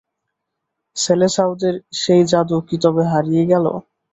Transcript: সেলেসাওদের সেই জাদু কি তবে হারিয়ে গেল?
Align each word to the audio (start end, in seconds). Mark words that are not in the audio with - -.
সেলেসাওদের 0.95 1.73
সেই 1.99 2.21
জাদু 2.31 2.57
কি 2.67 2.75
তবে 2.83 3.03
হারিয়ে 3.11 3.43
গেল? 3.51 3.65